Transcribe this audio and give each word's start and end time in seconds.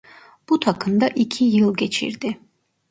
Bu 0.49 0.59
takım'da 0.59 1.07
iki 1.07 1.45
yıl 1.45 1.77
geçirdi. 1.77 2.39